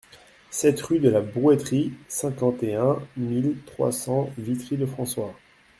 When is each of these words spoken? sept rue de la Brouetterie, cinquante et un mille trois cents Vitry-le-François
sept 0.49 0.81
rue 0.81 0.97
de 0.97 1.09
la 1.11 1.21
Brouetterie, 1.21 1.93
cinquante 2.07 2.63
et 2.63 2.73
un 2.73 2.97
mille 3.17 3.57
trois 3.67 3.91
cents 3.91 4.31
Vitry-le-François 4.35 5.37